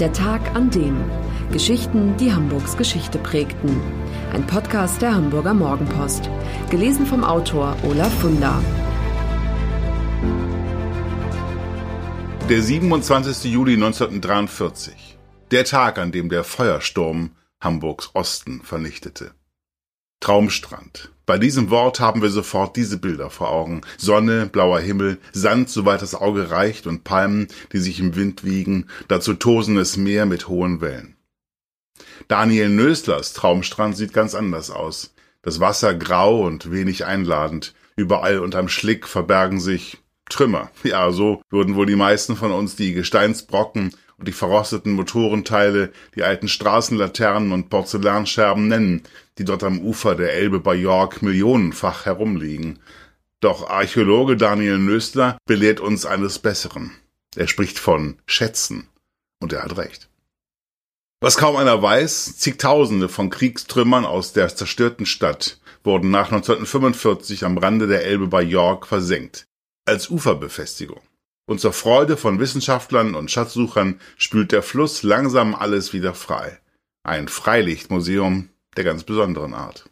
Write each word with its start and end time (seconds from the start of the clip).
Der 0.00 0.12
Tag 0.12 0.56
an 0.56 0.70
dem. 0.70 0.96
Geschichten, 1.52 2.16
die 2.16 2.32
Hamburgs 2.32 2.76
Geschichte 2.76 3.16
prägten. 3.16 3.80
Ein 4.32 4.44
Podcast 4.44 5.00
der 5.00 5.14
Hamburger 5.14 5.54
Morgenpost. 5.54 6.28
Gelesen 6.68 7.06
vom 7.06 7.22
Autor 7.22 7.76
Olaf 7.84 8.12
Funder. 8.20 8.60
Der 12.48 12.60
27. 12.60 13.44
Juli 13.52 13.74
1943. 13.74 15.16
Der 15.52 15.64
Tag, 15.64 15.98
an 15.98 16.10
dem 16.10 16.28
der 16.28 16.42
Feuersturm 16.42 17.30
Hamburgs 17.60 18.10
Osten 18.14 18.62
vernichtete. 18.64 19.30
Traumstrand. 20.24 21.10
Bei 21.26 21.36
diesem 21.36 21.68
Wort 21.68 22.00
haben 22.00 22.22
wir 22.22 22.30
sofort 22.30 22.76
diese 22.76 22.96
Bilder 22.96 23.28
vor 23.28 23.50
Augen. 23.50 23.82
Sonne, 23.98 24.46
blauer 24.46 24.80
Himmel, 24.80 25.18
Sand, 25.34 25.68
soweit 25.68 26.00
das 26.00 26.14
Auge 26.14 26.50
reicht 26.50 26.86
und 26.86 27.04
Palmen, 27.04 27.48
die 27.74 27.78
sich 27.78 28.00
im 28.00 28.16
Wind 28.16 28.42
wiegen, 28.42 28.86
dazu 29.08 29.34
tosendes 29.34 29.98
Meer 29.98 30.24
mit 30.24 30.48
hohen 30.48 30.80
Wellen. 30.80 31.16
Daniel 32.26 32.70
Nöslers 32.70 33.34
Traumstrand 33.34 33.98
sieht 33.98 34.14
ganz 34.14 34.34
anders 34.34 34.70
aus. 34.70 35.12
Das 35.42 35.60
Wasser 35.60 35.94
grau 35.94 36.40
und 36.46 36.70
wenig 36.70 37.04
einladend. 37.04 37.74
Überall 37.94 38.38
unterm 38.38 38.68
Schlick 38.68 39.06
verbergen 39.06 39.60
sich 39.60 39.98
Trümmer. 40.30 40.70
Ja, 40.84 41.12
so 41.12 41.42
würden 41.50 41.74
wohl 41.74 41.84
die 41.84 41.96
meisten 41.96 42.34
von 42.34 42.50
uns 42.50 42.76
die 42.76 42.94
Gesteinsbrocken 42.94 43.94
die 44.24 44.32
verrosteten 44.32 44.92
Motorenteile, 44.92 45.92
die 46.14 46.22
alten 46.22 46.48
Straßenlaternen 46.48 47.52
und 47.52 47.70
Porzellanscherben 47.70 48.68
nennen, 48.68 49.02
die 49.38 49.44
dort 49.44 49.62
am 49.62 49.80
Ufer 49.80 50.14
der 50.14 50.32
Elbe 50.32 50.60
bei 50.60 50.74
York 50.74 51.22
millionenfach 51.22 52.06
herumliegen. 52.06 52.78
Doch 53.40 53.68
Archäologe 53.68 54.36
Daniel 54.36 54.78
Nöstler 54.78 55.38
belehrt 55.46 55.80
uns 55.80 56.06
eines 56.06 56.38
Besseren. 56.38 56.92
Er 57.36 57.46
spricht 57.46 57.78
von 57.78 58.16
Schätzen. 58.26 58.88
Und 59.40 59.52
er 59.52 59.62
hat 59.62 59.76
recht. 59.76 60.08
Was 61.20 61.36
kaum 61.36 61.56
einer 61.56 61.80
weiß, 61.80 62.38
zigtausende 62.38 63.08
von 63.08 63.30
Kriegstrümmern 63.30 64.04
aus 64.04 64.32
der 64.32 64.54
zerstörten 64.54 65.06
Stadt 65.06 65.58
wurden 65.82 66.10
nach 66.10 66.32
1945 66.32 67.44
am 67.44 67.58
Rande 67.58 67.86
der 67.86 68.04
Elbe 68.04 68.26
bei 68.26 68.42
York 68.42 68.86
versenkt. 68.86 69.46
Als 69.86 70.10
Uferbefestigung. 70.10 71.00
Und 71.46 71.60
zur 71.60 71.72
Freude 71.72 72.16
von 72.16 72.40
Wissenschaftlern 72.40 73.14
und 73.14 73.30
Schatzsuchern 73.30 74.00
spült 74.16 74.52
der 74.52 74.62
Fluss 74.62 75.02
langsam 75.02 75.54
alles 75.54 75.92
wieder 75.92 76.14
frei. 76.14 76.58
Ein 77.02 77.28
Freilichtmuseum 77.28 78.48
der 78.76 78.84
ganz 78.84 79.04
besonderen 79.04 79.54
Art. 79.54 79.88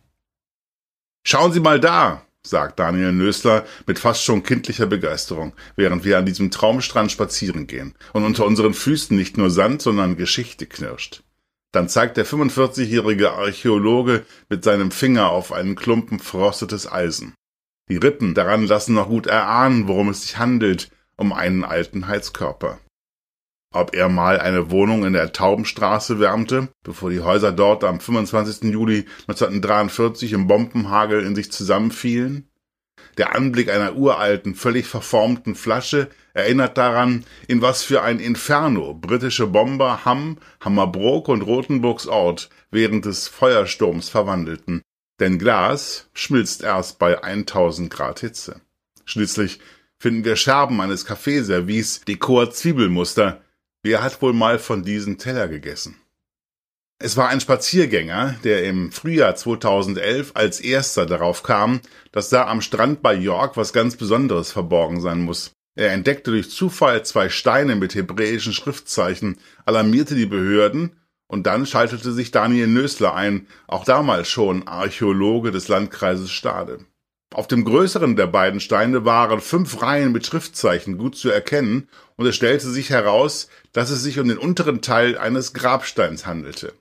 Schauen 1.25 1.53
Sie 1.53 1.61
mal 1.61 1.78
da, 1.78 2.27
sagt 2.42 2.80
Daniel 2.80 3.12
Nösler 3.12 3.64
mit 3.86 3.98
fast 3.98 4.25
schon 4.25 4.42
kindlicher 4.42 4.86
Begeisterung, 4.86 5.53
während 5.77 6.05
wir 6.05 6.19
an 6.19 6.27
diesem 6.27 6.50
Traumstrand 6.50 7.12
spazieren 7.12 7.67
gehen 7.67 7.95
und 8.12 8.25
unter 8.25 8.47
unseren 8.47 8.75
Füßen 8.75 9.17
nicht 9.17 9.36
nur 9.36 9.50
Sand, 9.50 9.83
sondern 9.83 10.17
Geschichte 10.17 10.67
knirscht. 10.67 11.23
Dann 11.70 11.89
zeigt 11.89 12.17
der 12.17 12.27
45-jährige 12.27 13.33
Archäologe 13.33 14.27
mit 14.48 14.64
seinem 14.64 14.91
Finger 14.91 15.30
auf 15.30 15.53
einen 15.53 15.75
Klumpen 15.75 16.19
frostetes 16.19 16.91
Eisen. 16.91 17.34
Die 17.89 17.97
Rippen 17.97 18.34
daran 18.34 18.67
lassen 18.67 18.95
noch 18.95 19.08
gut 19.08 19.27
erahnen, 19.27 19.89
worum 19.89 20.08
es 20.08 20.23
sich 20.23 20.39
handelt, 20.39 20.91
um 21.17 21.33
einen 21.33 21.65
alten 21.65 22.09
Heizkörper. 22.09 22.79
Ob 23.75 23.95
er 23.95 24.11
mal 24.11 24.39
eine 24.39 24.71
Wohnung 24.71 25.05
in 25.05 25.15
der 25.15 25.33
Taubenstraße 25.33 26.21
wärmte, 26.21 26.69
bevor 26.85 27.11
die 27.11 27.21
Häuser 27.21 27.53
dort 27.53 27.85
am 27.85 28.01
25. 28.01 28.71
Juli 28.71 29.07
1943 29.29 30.35
im 30.35 30.47
Bombenhagel 30.47 31.25
in 31.25 31.35
sich 31.35 31.51
zusammenfielen? 31.51 32.49
Der 33.19 33.35
Anblick 33.35 33.71
einer 33.71 33.97
uralten, 33.97 34.55
völlig 34.55 34.87
verformten 34.87 35.55
Flasche 35.55 36.09
erinnert 36.35 36.79
daran, 36.79 37.25
in 37.49 37.63
was 37.63 37.83
für 37.83 38.03
ein 38.03 38.21
Inferno 38.21 38.95
britische 38.95 39.47
Bomber 39.47 40.05
Hamm, 40.05 40.39
Hammerbrook 40.61 41.29
und 41.29 41.43
Rothenburgs 41.43 42.07
Ort 42.07 42.51
während 42.71 43.05
des 43.05 43.29
Feuersturms 43.29 44.09
verwandelten. 44.09 44.83
Denn 45.21 45.39
Glas 45.39 46.09
schmilzt 46.15 46.63
erst 46.63 46.98
bei 46.98 47.23
1000 47.23 47.91
Grad 47.91 48.20
Hitze. 48.20 48.61
Schließlich 49.05 49.61
finden 50.02 50.24
wir 50.24 50.35
Scherben 50.35 50.80
eines 50.80 51.05
Kaffeeservice, 51.07 52.01
Dekor 52.01 52.51
Zwiebelmuster. 52.51 53.40
Wer 53.85 54.02
hat 54.02 54.20
wohl 54.20 54.33
mal 54.33 54.58
von 54.58 54.83
diesem 54.83 55.17
Teller 55.17 55.46
gegessen? 55.46 55.96
Es 56.98 57.17
war 57.17 57.29
ein 57.29 57.40
Spaziergänger, 57.40 58.35
der 58.42 58.64
im 58.64 58.91
Frühjahr 58.91 59.36
2011 59.36 60.33
als 60.35 60.58
erster 60.58 61.07
darauf 61.07 61.45
kam, 61.45 61.80
dass 62.11 62.30
da 62.30 62.48
am 62.48 62.62
Strand 62.62 63.01
bei 63.01 63.14
York 63.14 63.57
was 63.57 63.73
ganz 63.73 63.95
Besonderes 63.95 64.51
verborgen 64.51 65.01
sein 65.01 65.20
muss. 65.20 65.52
Er 65.77 65.92
entdeckte 65.92 66.33
durch 66.33 66.51
Zufall 66.51 67.05
zwei 67.05 67.29
Steine 67.29 67.77
mit 67.77 67.95
hebräischen 67.95 68.52
Schriftzeichen, 68.52 69.39
alarmierte 69.67 70.17
die 70.17 70.27
Behörden 70.27 70.96
und 71.29 71.46
dann 71.46 71.64
schaltete 71.64 72.11
sich 72.11 72.33
Daniel 72.33 72.67
Nösler 72.67 73.14
ein, 73.14 73.46
auch 73.68 73.85
damals 73.85 74.29
schon 74.29 74.67
Archäologe 74.67 75.52
des 75.52 75.68
Landkreises 75.68 76.33
Stade. 76.33 76.80
Auf 77.33 77.48
dem 77.48 77.65
größeren 77.65 78.15
der 78.17 78.27
beiden 78.27 78.61
Steine 78.61 79.05
waren 79.05 79.41
fünf 79.41 79.81
Reihen 79.81 80.13
mit 80.13 80.27
Schriftzeichen 80.27 80.98
gut 80.98 81.17
zu 81.17 81.31
erkennen, 81.31 81.89
und 82.17 82.27
es 82.27 82.37
stellte 82.37 82.69
sich 82.69 82.91
heraus, 82.91 83.48
dass 83.73 83.91
es 83.91 84.03
sich 84.03 84.19
um 84.19 84.29
den 84.29 84.39
unteren 84.39 84.83
Teil 84.83 85.17
eines 85.17 85.55
Grabsteins 85.55 86.27
handelte. 86.27 86.75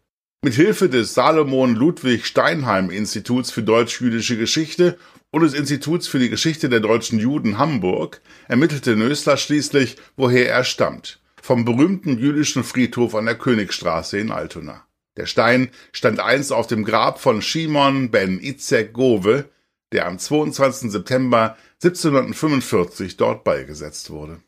Mit 0.44 0.56
Hilfe 0.56 0.90
des 0.90 1.13
Salomon 1.13 1.75
Ludwig 1.75 2.25
Steinheim 2.25 2.90
Instituts 2.90 3.51
für 3.51 3.63
deutsch-jüdische 3.63 4.38
Geschichte 4.38 4.97
und 5.29 5.44
des 5.44 5.53
Instituts 5.53 6.07
für 6.07 6.19
die 6.19 6.29
Geschichte 6.29 6.67
der 6.67 6.81
deutschen 6.81 7.19
Juden 7.19 7.57
Hamburg 7.57 8.22
ermittelte 8.47 8.95
Nösler 8.97 9.38
schließlich, 9.38 9.95
woher 10.17 10.50
er 10.50 10.63
stammt. 10.63 11.19
Vom 11.41 11.63
berühmten 11.63 12.17
jüdischen 12.17 12.63
Friedhof 12.63 13.16
an 13.16 13.25
der 13.25 13.35
Königstraße 13.35 14.17
in 14.17 14.31
Altona. 14.31 14.85
Der 15.16 15.28
Stein 15.28 15.69
stand 15.91 16.19
einst 16.19 16.51
auf 16.51 16.67
dem 16.67 16.84
Grab 16.84 17.19
von 17.19 17.41
Shimon 17.41 18.11
ben 18.11 18.40
Itzek 18.41 18.94
Gove, 18.94 19.45
der 19.91 20.07
am 20.07 20.18
22. 20.18 20.91
September 20.91 21.57
1745 21.84 23.18
dort 23.18 23.44
beigesetzt 23.44 24.09
wurde. 24.09 24.41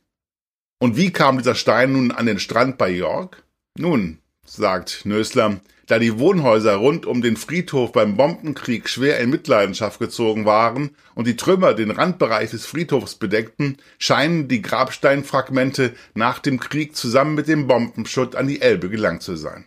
Und 0.80 0.98
wie 0.98 1.12
kam 1.12 1.38
dieser 1.38 1.56
Stein 1.56 1.94
nun 1.94 2.12
an 2.12 2.26
den 2.26 2.40
Strand 2.40 2.78
bei 2.78 2.90
York? 2.90 3.44
Nun, 3.78 4.20
sagt 4.46 5.06
Nösler, 5.06 5.62
da 5.88 6.00
die 6.00 6.18
Wohnhäuser 6.18 6.76
rund 6.76 7.06
um 7.06 7.22
den 7.22 7.36
Friedhof 7.36 7.92
beim 7.92 8.16
Bombenkrieg 8.16 8.88
schwer 8.88 9.20
in 9.20 9.30
Mitleidenschaft 9.30 10.00
gezogen 10.00 10.46
waren 10.46 10.96
und 11.16 11.28
die 11.28 11.36
Trümmer 11.36 11.74
den 11.74 11.92
Randbereich 11.92 12.52
des 12.52 12.66
Friedhofs 12.66 13.16
bedeckten, 13.16 13.78
scheinen 13.98 14.48
die 14.48 14.62
Grabsteinfragmente 14.62 15.94
nach 16.14 16.40
dem 16.40 16.60
Krieg 16.60 16.96
zusammen 16.96 17.36
mit 17.36 17.48
dem 17.48 17.68
Bombenschutt 17.68 18.36
an 18.36 18.48
die 18.48 18.62
Elbe 18.62 18.90
gelangt 18.90 19.24
zu 19.24 19.36
sein. 19.36 19.66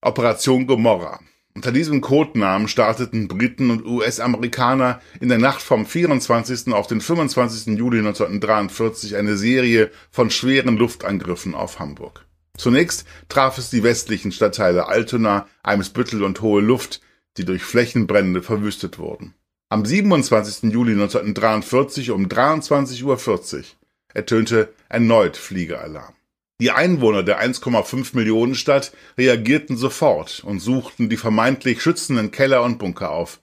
Operation 0.00 0.66
Gomorra 0.66 1.20
unter 1.56 1.72
diesem 1.72 2.02
Codenamen 2.02 2.68
starteten 2.68 3.28
Briten 3.28 3.70
und 3.70 3.86
US-Amerikaner 3.86 5.00
in 5.20 5.30
der 5.30 5.38
Nacht 5.38 5.62
vom 5.62 5.86
24. 5.86 6.74
auf 6.74 6.86
den 6.86 7.00
25. 7.00 7.78
Juli 7.78 8.00
1943 8.00 9.16
eine 9.16 9.38
Serie 9.38 9.90
von 10.10 10.28
schweren 10.28 10.76
Luftangriffen 10.76 11.54
auf 11.54 11.78
Hamburg. 11.78 12.26
Zunächst 12.58 13.06
traf 13.30 13.56
es 13.56 13.70
die 13.70 13.82
westlichen 13.82 14.32
Stadtteile 14.32 14.88
Altona, 14.88 15.46
Eimsbüttel 15.62 16.24
und 16.24 16.42
Hohe 16.42 16.60
Luft, 16.60 17.00
die 17.38 17.46
durch 17.46 17.62
Flächenbrände 17.62 18.42
verwüstet 18.42 18.98
wurden. 18.98 19.32
Am 19.70 19.86
27. 19.86 20.70
Juli 20.70 20.92
1943 20.92 22.10
um 22.10 22.26
23.40 22.26 23.02
Uhr 23.04 23.64
ertönte 24.12 24.74
erneut 24.90 25.38
Fliegealarm. 25.38 26.15
Die 26.58 26.70
Einwohner 26.70 27.22
der 27.22 27.42
1,5 27.42 28.16
Millionen 28.16 28.54
Stadt 28.54 28.92
reagierten 29.18 29.76
sofort 29.76 30.42
und 30.42 30.60
suchten 30.60 31.10
die 31.10 31.18
vermeintlich 31.18 31.82
schützenden 31.82 32.30
Keller 32.30 32.62
und 32.62 32.78
Bunker 32.78 33.10
auf. 33.10 33.40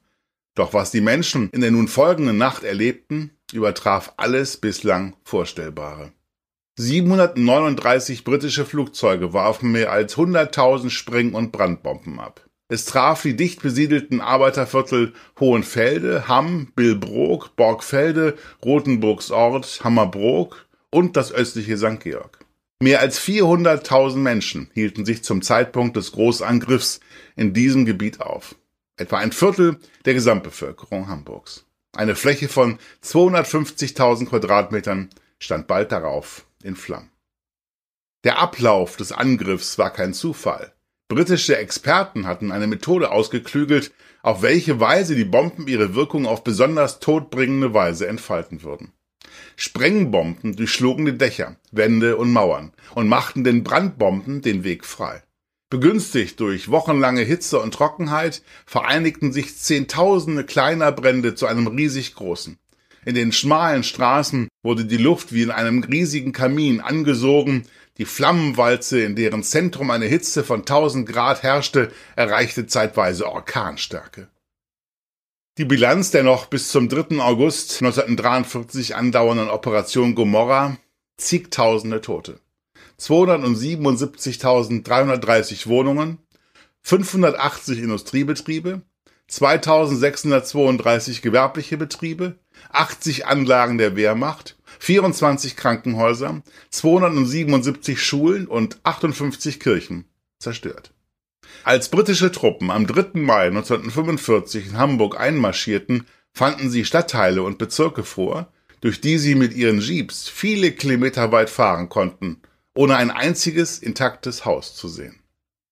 Doch 0.55 0.73
was 0.73 0.89
die 0.89 1.01
Menschen 1.01 1.49
in 1.51 1.61
der 1.61 1.71
nun 1.71 1.87
folgenden 1.87 2.37
Nacht 2.37 2.63
erlebten, 2.63 3.31
übertraf 3.51 4.13
alles 4.17 4.57
bislang 4.57 5.15
Vorstellbare. 5.23 6.11
739 6.75 8.23
britische 8.23 8.65
Flugzeuge 8.65 9.31
warfen 9.31 9.71
mehr 9.71 9.91
als 9.91 10.15
100.000 10.15 10.89
Spreng- 10.89 11.33
und 11.33 11.51
Brandbomben 11.51 12.19
ab. 12.19 12.41
Es 12.67 12.85
traf 12.85 13.21
die 13.21 13.35
dicht 13.35 13.61
besiedelten 13.61 14.21
Arbeiterviertel 14.21 15.13
Hohenfelde, 15.39 16.27
Hamm, 16.27 16.71
Billbrook, 16.75 17.55
Borgfelde, 17.55 18.35
Rothenburgs 18.65 19.29
Ort, 19.29 19.81
Hammerbrook 19.83 20.65
und 20.89 21.15
das 21.15 21.31
östliche 21.31 21.77
St. 21.77 21.99
Georg. 21.99 22.42
Mehr 22.83 22.99
als 22.99 23.17
400.000 23.21 24.17
Menschen 24.17 24.69
hielten 24.73 25.05
sich 25.05 25.23
zum 25.23 25.41
Zeitpunkt 25.41 25.95
des 25.95 26.11
Großangriffs 26.11 26.99
in 27.37 27.53
diesem 27.53 27.85
Gebiet 27.85 28.19
auf. 28.19 28.55
Etwa 28.97 29.19
ein 29.19 29.31
Viertel 29.31 29.79
der 30.03 30.13
Gesamtbevölkerung 30.13 31.07
Hamburgs. 31.07 31.65
Eine 31.93 32.17
Fläche 32.17 32.49
von 32.49 32.79
250.000 33.01 34.25
Quadratmetern 34.25 35.11
stand 35.39 35.67
bald 35.67 35.93
darauf 35.93 36.45
in 36.61 36.75
Flammen. 36.75 37.09
Der 38.25 38.39
Ablauf 38.39 38.97
des 38.97 39.13
Angriffs 39.13 39.77
war 39.77 39.93
kein 39.93 40.13
Zufall. 40.13 40.73
Britische 41.07 41.55
Experten 41.55 42.27
hatten 42.27 42.51
eine 42.51 42.67
Methode 42.67 43.11
ausgeklügelt, 43.11 43.93
auf 44.23 44.41
welche 44.41 44.81
Weise 44.81 45.15
die 45.15 45.23
Bomben 45.23 45.69
ihre 45.69 45.95
Wirkung 45.95 46.25
auf 46.25 46.43
besonders 46.43 46.99
todbringende 46.99 47.73
Weise 47.73 48.07
entfalten 48.07 48.61
würden. 48.61 48.91
Sprengbomben 49.55 50.55
durchschlugen 50.55 51.05
die 51.05 51.17
Dächer, 51.17 51.55
Wände 51.71 52.17
und 52.17 52.31
Mauern 52.31 52.71
und 52.95 53.07
machten 53.07 53.43
den 53.43 53.63
Brandbomben 53.63 54.41
den 54.41 54.63
Weg 54.63 54.85
frei. 54.85 55.23
Begünstigt 55.69 56.39
durch 56.39 56.69
wochenlange 56.69 57.21
Hitze 57.21 57.59
und 57.59 57.73
Trockenheit 57.73 58.43
vereinigten 58.65 59.31
sich 59.31 59.57
Zehntausende 59.57 60.43
kleiner 60.43 60.91
Brände 60.91 61.33
zu 61.33 61.47
einem 61.47 61.65
riesig 61.65 62.13
großen. 62.13 62.59
In 63.05 63.15
den 63.15 63.31
schmalen 63.31 63.83
Straßen 63.83 64.47
wurde 64.61 64.85
die 64.85 64.97
Luft 64.97 65.33
wie 65.33 65.41
in 65.41 65.51
einem 65.51 65.83
riesigen 65.83 66.31
Kamin 66.31 66.79
angesogen, 66.79 67.63
die 67.97 68.05
Flammenwalze, 68.05 69.01
in 69.01 69.15
deren 69.15 69.43
Zentrum 69.43 69.91
eine 69.91 70.05
Hitze 70.05 70.43
von 70.43 70.61
1000 70.61 71.07
Grad 71.07 71.43
herrschte, 71.43 71.91
erreichte 72.15 72.65
zeitweise 72.65 73.27
Orkanstärke. 73.27 74.29
Die 75.59 75.65
Bilanz 75.65 76.09
der 76.09 76.23
noch 76.23 76.47
bis 76.47 76.69
zum 76.69 76.89
3. 76.89 77.21
August 77.21 77.73
1943 77.83 78.95
andauernden 78.95 79.51
Operation 79.51 80.15
Gomorra 80.15 80.79
zigtausende 81.17 82.01
Tote. 82.01 82.39
277.330 82.99 85.67
Wohnungen, 85.67 86.17
580 86.81 87.77
Industriebetriebe, 87.77 88.81
2632 89.27 91.21
gewerbliche 91.21 91.77
Betriebe, 91.77 92.39
80 92.71 93.27
Anlagen 93.27 93.77
der 93.77 93.95
Wehrmacht, 93.95 94.57
24 94.79 95.55
Krankenhäuser, 95.55 96.41
277 96.71 98.01
Schulen 98.01 98.47
und 98.47 98.79
58 98.81 99.59
Kirchen 99.59 100.05
zerstört. 100.39 100.92
Als 101.63 101.89
britische 101.89 102.31
Truppen 102.31 102.71
am 102.71 102.87
3. 102.87 103.19
Mai 103.19 103.47
1945 103.47 104.67
in 104.67 104.77
Hamburg 104.77 105.19
einmarschierten, 105.19 106.07
fanden 106.33 106.69
sie 106.69 106.85
Stadtteile 106.85 107.43
und 107.43 107.57
Bezirke 107.57 108.03
vor, 108.03 108.51
durch 108.81 108.99
die 108.99 109.17
sie 109.17 109.35
mit 109.35 109.53
ihren 109.53 109.79
Jeeps 109.79 110.27
viele 110.27 110.71
Kilometer 110.71 111.31
weit 111.31 111.49
fahren 111.49 111.89
konnten, 111.89 112.41
ohne 112.75 112.97
ein 112.97 113.11
einziges 113.11 113.79
intaktes 113.79 114.45
Haus 114.45 114.75
zu 114.75 114.89
sehen. 114.89 115.19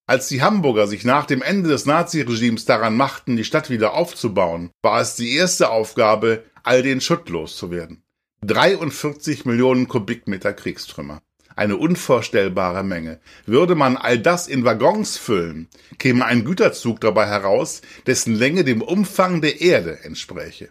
Als 0.08 0.28
die 0.28 0.42
Hamburger 0.42 0.88
sich 0.88 1.04
nach 1.04 1.26
dem 1.26 1.42
Ende 1.42 1.70
des 1.70 1.86
Naziregimes 1.86 2.66
daran 2.66 2.96
machten, 2.96 3.38
die 3.38 3.44
Stadt 3.44 3.70
wieder 3.70 3.94
aufzubauen, 3.94 4.72
war 4.82 5.02
es 5.02 5.16
die 5.16 5.36
erste 5.36 5.70
Aufgabe, 5.70 6.44
all 6.64 6.84
den 6.84 7.02
Schutt 7.02 7.30
loszuwerden. 7.30 8.04
43 8.44 9.46
Millionen 9.46 9.88
Kubikmeter 9.88 10.54
Kriegstrümmer. 10.54 11.22
Eine 11.56 11.78
unvorstellbare 11.78 12.84
Menge. 12.84 13.20
Würde 13.46 13.76
man 13.76 13.98
all 13.98 14.20
das 14.20 14.48
in 14.48 14.64
Waggons 14.64 15.18
füllen, 15.18 15.68
käme 16.00 16.26
ein 16.26 16.46
Güterzug 16.46 17.02
dabei 17.02 17.28
heraus, 17.28 17.82
dessen 18.08 18.36
Länge 18.36 18.64
dem 18.64 18.82
Umfang 18.82 19.42
der 19.42 19.62
Erde 19.62 20.00
entspräche. 20.04 20.70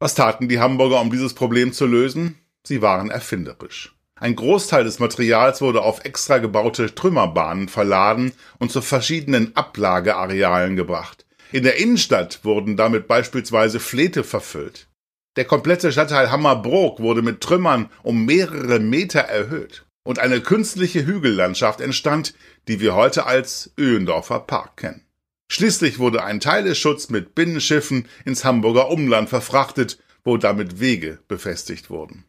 Was 0.00 0.14
taten 0.14 0.48
die 0.48 0.58
Hamburger, 0.58 1.00
um 1.00 1.10
dieses 1.10 1.34
Problem 1.34 1.72
zu 1.72 1.86
lösen? 1.86 2.38
Sie 2.64 2.82
waren 2.82 3.10
erfinderisch. 3.10 3.94
Ein 4.16 4.36
Großteil 4.36 4.84
des 4.84 4.98
Materials 4.98 5.60
wurde 5.60 5.82
auf 5.82 6.04
extra 6.04 6.38
gebaute 6.38 6.94
Trümmerbahnen 6.94 7.68
verladen 7.68 8.32
und 8.58 8.70
zu 8.70 8.82
verschiedenen 8.82 9.56
Ablagearealen 9.56 10.76
gebracht. 10.76 11.24
In 11.50 11.64
der 11.64 11.76
Innenstadt 11.76 12.44
wurden 12.44 12.76
damit 12.76 13.08
beispielsweise 13.08 13.78
Flete 13.80 14.24
verfüllt. 14.24 14.88
Der 15.36 15.44
komplette 15.44 15.90
Stadtteil 15.92 16.30
Hammerbrook 16.30 17.00
wurde 17.00 17.22
mit 17.22 17.40
Trümmern 17.40 17.88
um 18.02 18.24
mehrere 18.24 18.78
Meter 18.78 19.20
erhöht 19.20 19.84
und 20.04 20.18
eine 20.18 20.40
künstliche 20.40 21.06
Hügellandschaft 21.06 21.80
entstand, 21.80 22.34
die 22.68 22.80
wir 22.80 22.94
heute 22.94 23.26
als 23.26 23.72
Öhendorfer 23.78 24.40
Park 24.40 24.76
kennen. 24.76 25.06
Schließlich 25.48 25.98
wurde 25.98 26.24
ein 26.24 26.40
Teileschutz 26.40 27.10
mit 27.10 27.34
Binnenschiffen 27.34 28.08
ins 28.24 28.44
Hamburger 28.44 28.90
Umland 28.90 29.28
verfrachtet, 29.28 29.98
wo 30.24 30.36
damit 30.36 30.80
Wege 30.80 31.18
befestigt 31.28 31.90
wurden. 31.90 32.24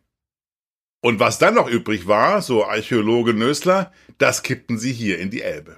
Und 1.01 1.19
was 1.19 1.37
dann 1.37 1.55
noch 1.55 1.69
übrig 1.69 2.07
war, 2.07 2.41
so 2.41 2.65
Archäologe 2.65 3.33
Nösler, 3.33 3.91
das 4.17 4.43
kippten 4.43 4.77
sie 4.77 4.93
hier 4.93 5.19
in 5.19 5.29
die 5.29 5.41
Elbe. 5.41 5.77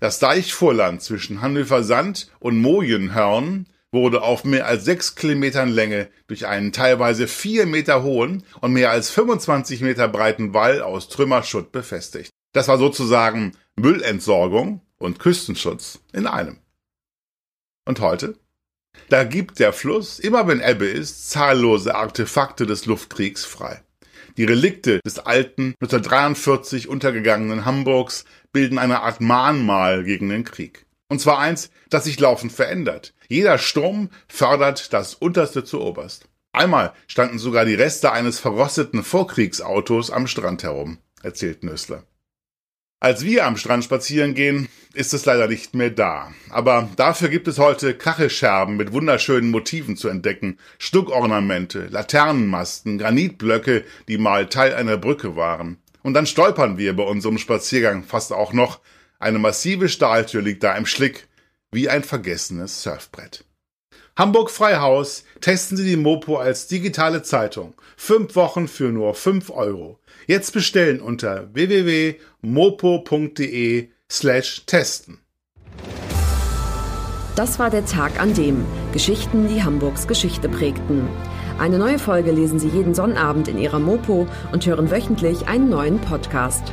Das 0.00 0.18
Deichvorland 0.18 1.02
zwischen 1.02 1.40
Hannover 1.40 1.82
Sand 1.82 2.30
und 2.38 2.58
Mojenhörn 2.58 3.66
wurde 3.92 4.22
auf 4.22 4.44
mehr 4.44 4.66
als 4.66 4.84
sechs 4.84 5.14
Kilometern 5.14 5.68
Länge 5.68 6.08
durch 6.26 6.46
einen 6.46 6.72
teilweise 6.72 7.28
vier 7.28 7.66
Meter 7.66 8.02
hohen 8.02 8.44
und 8.60 8.72
mehr 8.72 8.90
als 8.90 9.10
25 9.10 9.80
Meter 9.80 10.08
breiten 10.08 10.54
Wall 10.54 10.82
aus 10.82 11.08
Trümmerschutt 11.08 11.72
befestigt. 11.72 12.30
Das 12.52 12.68
war 12.68 12.78
sozusagen 12.78 13.52
Müllentsorgung 13.76 14.80
und 14.98 15.18
Küstenschutz 15.18 16.00
in 16.12 16.26
einem. 16.26 16.58
Und 17.84 18.00
heute? 18.00 18.38
Da 19.08 19.24
gibt 19.24 19.58
der 19.58 19.72
Fluss, 19.72 20.18
immer 20.18 20.48
wenn 20.48 20.60
Ebbe 20.60 20.86
ist, 20.86 21.30
zahllose 21.30 21.94
Artefakte 21.94 22.66
des 22.66 22.86
Luftkriegs 22.86 23.44
frei. 23.44 23.82
Die 24.36 24.44
Relikte 24.44 25.00
des 25.04 25.18
alten, 25.18 25.74
1943 25.80 26.88
untergegangenen 26.88 27.64
Hamburgs 27.64 28.24
bilden 28.52 28.78
eine 28.78 29.02
Art 29.02 29.20
Mahnmal 29.20 30.04
gegen 30.04 30.28
den 30.28 30.44
Krieg. 30.44 30.86
Und 31.08 31.20
zwar 31.20 31.38
eins, 31.38 31.70
das 31.88 32.04
sich 32.04 32.18
laufend 32.18 32.52
verändert. 32.52 33.14
Jeder 33.28 33.58
Sturm 33.58 34.10
fördert 34.28 34.92
das 34.92 35.14
Unterste 35.14 35.64
zu 35.64 35.80
Oberst. 35.80 36.28
Einmal 36.52 36.94
standen 37.06 37.38
sogar 37.38 37.64
die 37.64 37.74
Reste 37.74 38.12
eines 38.12 38.38
verrosteten 38.38 39.02
Vorkriegsautos 39.02 40.10
am 40.10 40.26
Strand 40.26 40.62
herum, 40.62 40.98
erzählt 41.22 41.62
Nösler. 41.62 42.04
Als 42.98 43.24
wir 43.24 43.44
am 43.44 43.58
Strand 43.58 43.84
spazieren 43.84 44.34
gehen, 44.34 44.68
ist 44.94 45.12
es 45.12 45.26
leider 45.26 45.48
nicht 45.48 45.74
mehr 45.74 45.90
da. 45.90 46.32
Aber 46.48 46.88
dafür 46.96 47.28
gibt 47.28 47.46
es 47.46 47.58
heute 47.58 47.92
Kachelscherben 47.92 48.78
mit 48.78 48.92
wunderschönen 48.92 49.50
Motiven 49.50 49.98
zu 49.98 50.08
entdecken, 50.08 50.58
Stuckornamente, 50.78 51.88
Laternenmasten, 51.90 52.96
Granitblöcke, 52.96 53.84
die 54.08 54.16
mal 54.16 54.46
Teil 54.46 54.74
einer 54.74 54.96
Brücke 54.96 55.36
waren. 55.36 55.76
Und 56.02 56.14
dann 56.14 56.24
stolpern 56.24 56.78
wir 56.78 56.96
bei 56.96 57.02
unserem 57.02 57.36
Spaziergang 57.36 58.02
fast 58.02 58.32
auch 58.32 58.54
noch. 58.54 58.80
Eine 59.18 59.38
massive 59.38 59.90
Stahltür 59.90 60.40
liegt 60.40 60.62
da 60.62 60.74
im 60.74 60.86
Schlick, 60.86 61.28
wie 61.72 61.88
ein 61.88 62.02
vergessenes 62.02 62.82
Surfbrett. 62.82 63.44
Hamburg 64.16 64.50
Freihaus 64.50 65.24
testen 65.42 65.76
Sie 65.76 65.84
die 65.84 65.96
Mopo 65.96 66.38
als 66.38 66.68
digitale 66.68 67.22
Zeitung. 67.22 67.74
Fünf 67.98 68.34
Wochen 68.34 68.66
für 68.66 68.90
nur 68.90 69.14
fünf 69.14 69.50
Euro. 69.50 69.98
Jetzt 70.26 70.54
bestellen 70.54 71.00
unter 71.00 71.52
www.mopo.de 71.54 72.20
slash 74.10 74.64
testen. 74.64 75.18
Das 77.34 77.58
war 77.58 77.68
der 77.68 77.84
Tag 77.84 78.18
an 78.18 78.32
dem 78.32 78.64
Geschichten, 78.94 79.48
die 79.48 79.62
Hamburgs 79.62 80.08
Geschichte 80.08 80.48
prägten. 80.48 81.06
Eine 81.58 81.78
neue 81.78 81.98
Folge 81.98 82.32
lesen 82.32 82.58
Sie 82.58 82.68
jeden 82.68 82.94
Sonnabend 82.94 83.48
in 83.48 83.58
Ihrer 83.58 83.78
Mopo 83.78 84.26
und 84.52 84.64
hören 84.64 84.90
wöchentlich 84.90 85.46
einen 85.46 85.68
neuen 85.68 86.00
Podcast. 86.00 86.72